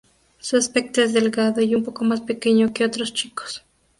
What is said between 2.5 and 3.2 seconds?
que otros